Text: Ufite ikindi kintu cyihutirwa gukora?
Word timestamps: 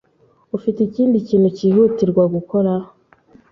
Ufite 0.57 0.79
ikindi 0.83 1.17
kintu 1.27 1.47
cyihutirwa 1.57 2.23
gukora? 2.33 2.73